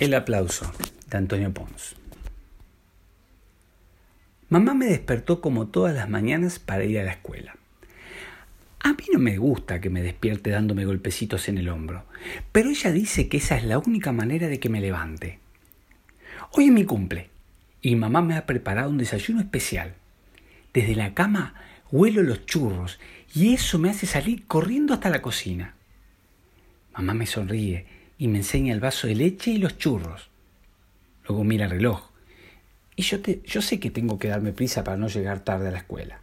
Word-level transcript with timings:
El 0.00 0.12
aplauso 0.14 0.72
de 1.08 1.16
Antonio 1.16 1.54
Pons. 1.54 1.94
Mamá 4.48 4.74
me 4.74 4.86
despertó 4.86 5.40
como 5.40 5.68
todas 5.68 5.94
las 5.94 6.08
mañanas 6.08 6.58
para 6.58 6.82
ir 6.82 6.98
a 6.98 7.04
la 7.04 7.12
escuela. 7.12 7.54
A 8.80 8.88
mí 8.88 9.04
no 9.12 9.20
me 9.20 9.38
gusta 9.38 9.80
que 9.80 9.90
me 9.90 10.02
despierte 10.02 10.50
dándome 10.50 10.84
golpecitos 10.84 11.48
en 11.48 11.58
el 11.58 11.68
hombro, 11.68 12.06
pero 12.50 12.70
ella 12.70 12.90
dice 12.90 13.28
que 13.28 13.36
esa 13.36 13.56
es 13.56 13.62
la 13.62 13.78
única 13.78 14.10
manera 14.10 14.48
de 14.48 14.58
que 14.58 14.68
me 14.68 14.80
levante. 14.80 15.38
Hoy 16.50 16.64
es 16.66 16.72
mi 16.72 16.84
cumple 16.84 17.30
y 17.80 17.94
mamá 17.94 18.20
me 18.20 18.36
ha 18.36 18.46
preparado 18.46 18.90
un 18.90 18.98
desayuno 18.98 19.40
especial. 19.40 19.94
Desde 20.72 20.96
la 20.96 21.14
cama 21.14 21.54
huelo 21.92 22.24
los 22.24 22.46
churros 22.46 22.98
y 23.32 23.54
eso 23.54 23.78
me 23.78 23.90
hace 23.90 24.06
salir 24.06 24.44
corriendo 24.48 24.92
hasta 24.92 25.08
la 25.08 25.22
cocina. 25.22 25.76
Mamá 26.92 27.14
me 27.14 27.26
sonríe 27.26 27.86
y 28.18 28.28
me 28.28 28.38
enseña 28.38 28.72
el 28.72 28.80
vaso 28.80 29.06
de 29.06 29.14
leche 29.14 29.50
y 29.50 29.58
los 29.58 29.78
churros. 29.78 30.30
Luego 31.26 31.44
mira 31.44 31.64
el 31.64 31.70
reloj. 31.70 32.10
Y 32.96 33.02
yo, 33.02 33.20
te, 33.20 33.42
yo 33.44 33.60
sé 33.60 33.80
que 33.80 33.90
tengo 33.90 34.18
que 34.18 34.28
darme 34.28 34.52
prisa 34.52 34.84
para 34.84 34.96
no 34.96 35.08
llegar 35.08 35.40
tarde 35.40 35.68
a 35.68 35.72
la 35.72 35.78
escuela. 35.78 36.20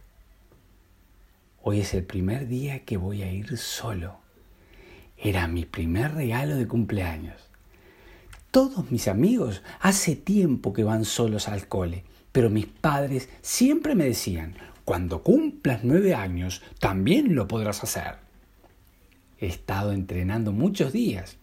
Hoy 1.62 1.80
es 1.80 1.94
el 1.94 2.04
primer 2.04 2.48
día 2.48 2.84
que 2.84 2.96
voy 2.96 3.22
a 3.22 3.30
ir 3.30 3.56
solo. 3.58 4.16
Era 5.16 5.46
mi 5.48 5.64
primer 5.64 6.14
regalo 6.14 6.56
de 6.56 6.66
cumpleaños. 6.66 7.36
Todos 8.50 8.90
mis 8.90 9.06
amigos 9.08 9.62
hace 9.80 10.16
tiempo 10.16 10.72
que 10.72 10.84
van 10.84 11.04
solos 11.04 11.48
al 11.48 11.68
cole, 11.68 12.04
pero 12.32 12.50
mis 12.50 12.66
padres 12.66 13.28
siempre 13.40 13.94
me 13.94 14.04
decían, 14.04 14.54
cuando 14.84 15.22
cumplas 15.22 15.84
nueve 15.84 16.14
años, 16.14 16.62
también 16.80 17.34
lo 17.34 17.46
podrás 17.46 17.82
hacer. 17.84 18.16
He 19.38 19.46
estado 19.46 19.92
entrenando 19.92 20.52
muchos 20.52 20.92
días 20.92 21.38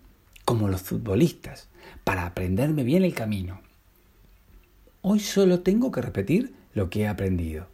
como 0.49 0.67
los 0.67 0.81
futbolistas, 0.81 1.67
para 2.03 2.25
aprenderme 2.25 2.83
bien 2.83 3.03
el 3.03 3.13
camino. 3.13 3.61
Hoy 5.03 5.19
solo 5.19 5.59
tengo 5.59 5.91
que 5.91 6.01
repetir 6.01 6.55
lo 6.73 6.89
que 6.89 7.01
he 7.01 7.07
aprendido. 7.07 7.67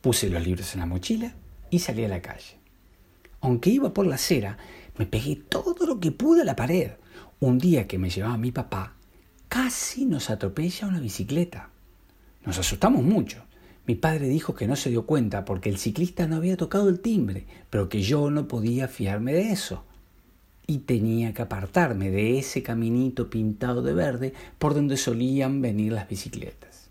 Puse 0.00 0.30
los 0.30 0.46
libros 0.46 0.72
en 0.74 0.78
la 0.78 0.86
mochila 0.86 1.34
y 1.70 1.80
salí 1.80 2.04
a 2.04 2.08
la 2.08 2.22
calle. 2.22 2.58
Aunque 3.40 3.70
iba 3.70 3.92
por 3.92 4.06
la 4.06 4.14
acera, 4.14 4.58
me 4.96 5.06
pegué 5.06 5.34
todo 5.34 5.88
lo 5.88 5.98
que 5.98 6.12
pude 6.12 6.42
a 6.42 6.44
la 6.44 6.54
pared. 6.54 6.92
Un 7.40 7.58
día 7.58 7.88
que 7.88 7.98
me 7.98 8.10
llevaba 8.10 8.38
mi 8.38 8.52
papá, 8.52 8.94
casi 9.48 10.04
nos 10.06 10.30
atropella 10.30 10.86
una 10.86 11.00
bicicleta. 11.00 11.70
Nos 12.44 12.58
asustamos 12.58 13.02
mucho. 13.02 13.42
Mi 13.88 13.96
padre 13.96 14.28
dijo 14.28 14.54
que 14.54 14.68
no 14.68 14.76
se 14.76 14.90
dio 14.90 15.04
cuenta 15.04 15.44
porque 15.44 15.68
el 15.68 15.78
ciclista 15.78 16.28
no 16.28 16.36
había 16.36 16.56
tocado 16.56 16.88
el 16.88 17.00
timbre, 17.00 17.48
pero 17.70 17.88
que 17.88 18.02
yo 18.02 18.30
no 18.30 18.46
podía 18.46 18.86
fiarme 18.86 19.32
de 19.32 19.50
eso 19.50 19.82
y 20.70 20.80
tenía 20.80 21.32
que 21.32 21.40
apartarme 21.40 22.10
de 22.10 22.38
ese 22.38 22.62
caminito 22.62 23.30
pintado 23.30 23.80
de 23.80 23.94
verde 23.94 24.34
por 24.58 24.74
donde 24.74 24.98
solían 24.98 25.62
venir 25.62 25.92
las 25.92 26.06
bicicletas. 26.06 26.90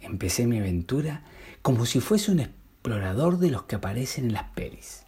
Empecé 0.00 0.46
mi 0.46 0.58
aventura 0.58 1.24
como 1.60 1.84
si 1.84 2.00
fuese 2.00 2.32
un 2.32 2.40
explorador 2.40 3.38
de 3.38 3.50
los 3.50 3.64
que 3.64 3.76
aparecen 3.76 4.24
en 4.24 4.32
las 4.32 4.44
pelis. 4.54 5.04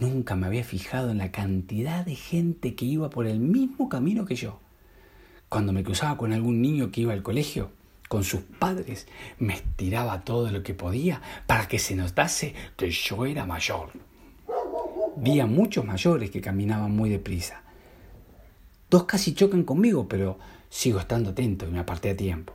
Nunca 0.00 0.34
me 0.34 0.46
había 0.46 0.64
fijado 0.64 1.10
en 1.10 1.18
la 1.18 1.30
cantidad 1.30 2.06
de 2.06 2.14
gente 2.14 2.74
que 2.74 2.86
iba 2.86 3.10
por 3.10 3.26
el 3.26 3.38
mismo 3.38 3.90
camino 3.90 4.24
que 4.24 4.36
yo. 4.36 4.58
Cuando 5.50 5.74
me 5.74 5.84
cruzaba 5.84 6.16
con 6.16 6.32
algún 6.32 6.62
niño 6.62 6.90
que 6.90 7.02
iba 7.02 7.12
al 7.12 7.22
colegio, 7.22 7.70
con 8.08 8.24
sus 8.24 8.40
padres, 8.40 9.06
me 9.38 9.52
estiraba 9.52 10.24
todo 10.24 10.50
lo 10.50 10.62
que 10.62 10.72
podía 10.72 11.20
para 11.46 11.68
que 11.68 11.78
se 11.78 11.96
notase 11.96 12.54
que 12.78 12.90
yo 12.90 13.26
era 13.26 13.44
mayor. 13.44 13.90
Vi 15.16 15.40
a 15.40 15.46
muchos 15.46 15.84
mayores 15.84 16.30
que 16.30 16.40
caminaban 16.40 16.94
muy 16.94 17.10
deprisa. 17.10 17.62
Dos 18.90 19.04
casi 19.04 19.34
chocan 19.34 19.64
conmigo, 19.64 20.08
pero 20.08 20.38
sigo 20.70 20.98
estando 20.98 21.30
atento 21.30 21.66
y 21.66 21.70
me 21.70 21.78
aparté 21.78 22.10
a 22.10 22.16
tiempo. 22.16 22.54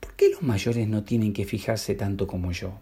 ¿Por 0.00 0.14
qué 0.14 0.30
los 0.30 0.42
mayores 0.42 0.88
no 0.88 1.04
tienen 1.04 1.32
que 1.32 1.44
fijarse 1.44 1.94
tanto 1.94 2.26
como 2.26 2.52
yo? 2.52 2.78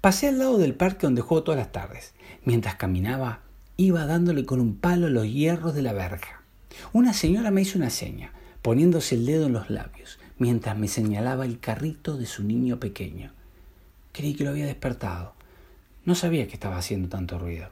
Pasé 0.00 0.28
al 0.28 0.38
lado 0.38 0.58
del 0.58 0.74
parque 0.74 1.06
donde 1.06 1.22
juego 1.22 1.42
todas 1.42 1.58
las 1.58 1.72
tardes. 1.72 2.14
Mientras 2.44 2.76
caminaba, 2.76 3.40
iba 3.76 4.06
dándole 4.06 4.44
con 4.44 4.60
un 4.60 4.76
palo 4.76 5.08
los 5.08 5.26
hierros 5.26 5.74
de 5.74 5.82
la 5.82 5.92
verja. 5.92 6.42
Una 6.92 7.12
señora 7.12 7.50
me 7.50 7.62
hizo 7.62 7.78
una 7.78 7.90
seña, 7.90 8.32
poniéndose 8.62 9.16
el 9.16 9.26
dedo 9.26 9.46
en 9.46 9.52
los 9.52 9.70
labios, 9.70 10.18
mientras 10.38 10.78
me 10.78 10.88
señalaba 10.88 11.44
el 11.44 11.58
carrito 11.58 12.16
de 12.16 12.26
su 12.26 12.44
niño 12.44 12.78
pequeño. 12.78 13.32
Creí 14.12 14.34
que 14.34 14.44
lo 14.44 14.50
había 14.50 14.66
despertado. 14.66 15.35
No 16.06 16.14
sabía 16.14 16.46
que 16.46 16.54
estaba 16.54 16.78
haciendo 16.78 17.08
tanto 17.08 17.38
ruido. 17.38 17.68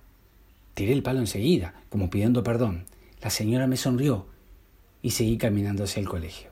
Tiré 0.74 0.92
el 0.92 1.04
palo 1.04 1.20
enseguida, 1.20 1.72
como 1.88 2.10
pidiendo 2.10 2.42
perdón. 2.42 2.84
La 3.22 3.30
señora 3.30 3.68
me 3.68 3.76
sonrió 3.76 4.26
y 5.02 5.12
seguí 5.12 5.38
caminando 5.38 5.84
hacia 5.84 6.00
el 6.00 6.08
colegio. 6.08 6.50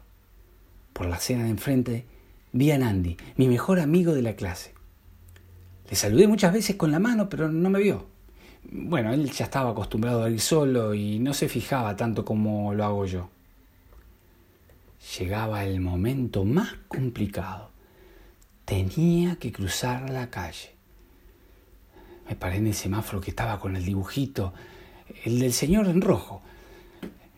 Por 0.93 1.07
la 1.07 1.17
acera 1.17 1.43
de 1.43 1.51
enfrente 1.51 2.07
vi 2.53 2.71
a 2.71 2.79
Nandi, 2.79 3.17
mi 3.37 3.49
mejor 3.49 3.81
amigo 3.81 4.15
de 4.15 4.23
la 4.23 4.37
clase. 4.37 4.73
Le 5.91 5.97
saludé 5.97 6.29
muchas 6.29 6.53
veces 6.53 6.77
con 6.77 6.93
la 6.93 7.01
mano, 7.01 7.29
pero 7.29 7.51
no 7.51 7.69
me 7.69 7.81
vio. 7.81 8.07
Bueno, 8.71 9.13
él 9.13 9.31
ya 9.33 9.47
estaba 9.47 9.71
acostumbrado 9.71 10.23
a 10.23 10.31
ir 10.31 10.41
solo 10.41 10.95
y 10.95 11.19
no 11.19 11.35
se 11.35 11.49
fijaba 11.49 11.97
tanto 11.97 12.25
como 12.25 12.73
lo 12.75 12.85
hago 12.85 13.07
yo. 13.07 13.29
Llegaba 15.19 15.65
el 15.65 15.81
momento 15.81 16.45
más 16.45 16.75
complicado. 16.87 17.71
Tenía 18.65 19.35
que 19.37 19.51
cruzar 19.51 20.09
la 20.11 20.31
calle. 20.31 20.73
Me 22.29 22.37
paré 22.37 22.57
en 22.57 22.67
el 22.67 22.75
semáforo 22.75 23.21
que 23.21 23.31
estaba 23.31 23.59
con 23.59 23.77
el 23.77 23.85
dibujito, 23.85 24.53
el 25.25 25.39
del 25.39 25.53
señor 25.53 25.89
en 25.89 26.01
rojo. 26.01 26.43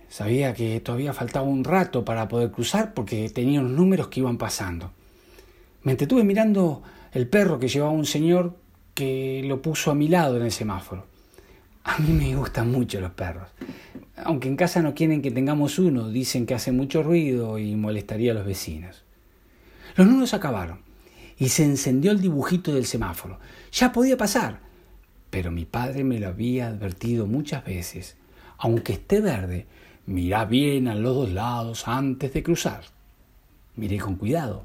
Sabía 0.09 0.55
que 0.55 0.81
todavía 0.81 1.12
faltaba 1.12 1.47
un 1.47 1.65
rato 1.65 2.05
para 2.05 2.28
poder 2.28 2.50
cruzar 2.50 2.94
porque 2.94 3.28
tenía 3.31 3.61
unos 3.61 3.73
números 3.73 4.09
que 4.09 4.21
iban 4.21 4.39
pasando. 4.39 4.93
Me 5.83 5.93
entretuve 5.93 6.25
mirando 6.25 6.83
el 7.12 7.28
perro 7.28 7.59
que 7.59 7.69
llevaba 7.69 7.93
un 7.93 8.06
señor 8.06 8.56
que 8.94 9.43
lo 9.44 9.61
puso 9.61 9.91
a 9.91 9.94
mi 9.94 10.09
lado 10.09 10.37
en 10.37 10.44
el 10.44 10.53
semáforo. 10.53 11.06
A 11.84 11.99
mí 11.99 12.12
me 12.12 12.34
gustan 12.34 12.71
mucho 12.71 13.00
los 13.00 13.11
perros. 13.11 13.49
Aunque 14.17 14.49
en 14.49 14.56
casa 14.56 14.81
no 14.81 14.94
quieren 14.94 15.21
que 15.21 15.31
tengamos 15.31 15.78
uno, 15.78 16.09
dicen 16.09 16.47
que 16.47 16.55
hace 16.55 16.73
mucho 16.73 17.03
ruido 17.03 17.59
y 17.59 17.75
molestaría 17.75 18.33
a 18.33 18.34
los 18.34 18.47
vecinos. 18.47 19.03
Los 19.97 20.06
números 20.06 20.33
acabaron 20.33 20.78
y 21.37 21.49
se 21.49 21.65
encendió 21.65 22.12
el 22.12 22.21
dibujito 22.21 22.73
del 22.73 22.87
semáforo. 22.87 23.39
Ya 23.73 23.93
podía 23.93 24.17
pasar 24.17 24.61
pero 25.34 25.50
mi 25.50 25.65
padre 25.65 26.05
me 26.05 26.21
lo 26.21 26.28
había 26.28 26.69
advertido 26.69 27.27
muchas 27.27 27.65
veces. 27.65 28.17
Aunque 28.56 28.93
esté 28.93 29.21
verde, 29.21 29.67
mira 30.06 30.45
bien 30.45 30.87
a 30.87 30.95
los 30.95 31.17
dos 31.17 31.33
lados 31.33 31.89
antes 31.89 32.33
de 32.33 32.45
cruzar. 32.45 32.83
Miré 33.75 33.99
con 33.99 34.15
cuidado. 34.15 34.65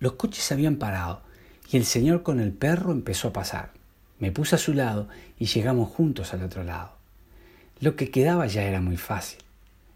Los 0.00 0.14
coches 0.14 0.50
habían 0.50 0.74
parado 0.74 1.22
y 1.70 1.76
el 1.76 1.84
señor 1.84 2.24
con 2.24 2.40
el 2.40 2.50
perro 2.50 2.90
empezó 2.90 3.28
a 3.28 3.32
pasar. 3.32 3.70
Me 4.18 4.32
puse 4.32 4.56
a 4.56 4.58
su 4.58 4.74
lado 4.74 5.06
y 5.38 5.44
llegamos 5.44 5.88
juntos 5.88 6.34
al 6.34 6.42
otro 6.42 6.64
lado. 6.64 6.96
Lo 7.78 7.94
que 7.94 8.10
quedaba 8.10 8.48
ya 8.48 8.64
era 8.64 8.80
muy 8.80 8.96
fácil. 8.96 9.38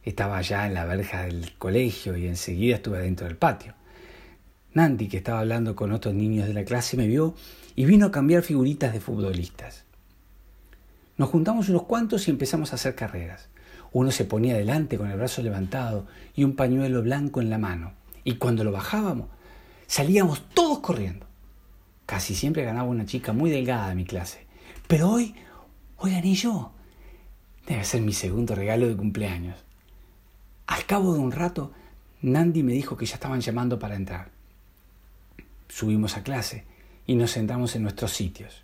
Estaba 0.04 0.40
ya 0.42 0.68
en 0.68 0.74
la 0.74 0.84
verja 0.84 1.22
del 1.22 1.52
colegio 1.58 2.16
y 2.16 2.28
enseguida 2.28 2.76
estuve 2.76 3.00
dentro 3.00 3.26
del 3.26 3.36
patio. 3.36 3.74
Nandi, 4.74 5.08
que 5.08 5.18
estaba 5.18 5.40
hablando 5.40 5.76
con 5.76 5.92
otros 5.92 6.14
niños 6.14 6.46
de 6.46 6.54
la 6.54 6.64
clase, 6.64 6.96
me 6.96 7.06
vio 7.06 7.34
y 7.76 7.84
vino 7.84 8.06
a 8.06 8.10
cambiar 8.10 8.42
figuritas 8.42 8.92
de 8.92 9.00
futbolistas. 9.00 9.84
Nos 11.18 11.28
juntamos 11.28 11.68
unos 11.68 11.82
cuantos 11.84 12.26
y 12.26 12.30
empezamos 12.30 12.72
a 12.72 12.76
hacer 12.76 12.94
carreras. 12.94 13.48
Uno 13.92 14.10
se 14.10 14.24
ponía 14.24 14.56
delante 14.56 14.96
con 14.96 15.10
el 15.10 15.18
brazo 15.18 15.42
levantado 15.42 16.06
y 16.34 16.44
un 16.44 16.56
pañuelo 16.56 17.02
blanco 17.02 17.42
en 17.42 17.50
la 17.50 17.58
mano. 17.58 17.92
Y 18.24 18.36
cuando 18.36 18.64
lo 18.64 18.72
bajábamos, 18.72 19.28
salíamos 19.86 20.48
todos 20.54 20.78
corriendo. 20.78 21.26
Casi 22.06 22.34
siempre 22.34 22.64
ganaba 22.64 22.88
una 22.88 23.04
chica 23.04 23.34
muy 23.34 23.50
delgada 23.50 23.90
de 23.90 23.94
mi 23.94 24.04
clase. 24.04 24.46
Pero 24.86 25.10
hoy, 25.10 25.34
hoy 25.98 26.12
gané 26.12 26.34
yo. 26.34 26.72
Debe 27.66 27.84
ser 27.84 28.00
mi 28.00 28.12
segundo 28.14 28.54
regalo 28.54 28.88
de 28.88 28.96
cumpleaños. 28.96 29.56
Al 30.66 30.86
cabo 30.86 31.12
de 31.12 31.20
un 31.20 31.32
rato, 31.32 31.72
Nandi 32.22 32.62
me 32.62 32.72
dijo 32.72 32.96
que 32.96 33.04
ya 33.04 33.14
estaban 33.14 33.40
llamando 33.40 33.78
para 33.78 33.96
entrar. 33.96 34.30
Subimos 35.72 36.18
a 36.18 36.22
clase 36.22 36.64
y 37.06 37.14
nos 37.14 37.30
sentamos 37.30 37.74
en 37.74 37.82
nuestros 37.82 38.12
sitios. 38.12 38.62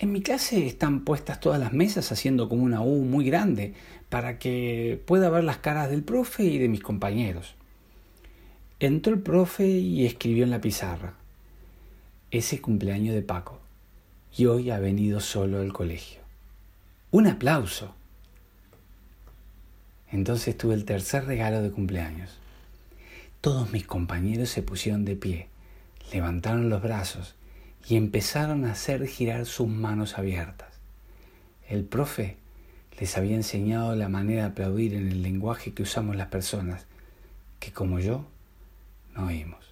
En 0.00 0.10
mi 0.10 0.20
clase 0.20 0.66
están 0.66 1.04
puestas 1.04 1.38
todas 1.38 1.60
las 1.60 1.72
mesas 1.72 2.10
haciendo 2.10 2.48
como 2.48 2.64
una 2.64 2.80
U 2.80 3.04
muy 3.04 3.24
grande 3.24 3.74
para 4.08 4.40
que 4.40 5.00
pueda 5.06 5.30
ver 5.30 5.44
las 5.44 5.58
caras 5.58 5.90
del 5.90 6.02
profe 6.02 6.42
y 6.42 6.58
de 6.58 6.68
mis 6.68 6.82
compañeros. 6.82 7.54
Entró 8.80 9.14
el 9.14 9.20
profe 9.20 9.68
y 9.68 10.06
escribió 10.06 10.42
en 10.42 10.50
la 10.50 10.60
pizarra. 10.60 11.14
Ese 12.32 12.60
cumpleaños 12.60 13.14
de 13.14 13.22
Paco. 13.22 13.60
Y 14.36 14.46
hoy 14.46 14.70
ha 14.70 14.80
venido 14.80 15.20
solo 15.20 15.60
al 15.60 15.72
colegio. 15.72 16.18
Un 17.12 17.28
aplauso. 17.28 17.94
Entonces 20.10 20.58
tuve 20.58 20.74
el 20.74 20.84
tercer 20.84 21.26
regalo 21.26 21.62
de 21.62 21.70
cumpleaños. 21.70 22.38
Todos 23.40 23.72
mis 23.72 23.86
compañeros 23.86 24.48
se 24.50 24.62
pusieron 24.62 25.04
de 25.04 25.16
pie 25.16 25.48
levantaron 26.12 26.70
los 26.70 26.82
brazos 26.82 27.34
y 27.86 27.96
empezaron 27.96 28.64
a 28.64 28.72
hacer 28.72 29.06
girar 29.06 29.46
sus 29.46 29.68
manos 29.68 30.18
abiertas. 30.18 30.68
el 31.68 31.84
profe 31.84 32.36
les 32.98 33.16
había 33.16 33.36
enseñado 33.36 33.94
la 33.94 34.08
manera 34.08 34.42
de 34.42 34.48
aplaudir 34.48 34.94
en 34.94 35.08
el 35.08 35.22
lenguaje 35.22 35.72
que 35.72 35.82
usamos 35.82 36.16
las 36.16 36.28
personas, 36.28 36.86
que 37.60 37.72
como 37.72 38.00
yo 38.00 38.26
no 39.14 39.26
oímos. 39.26 39.67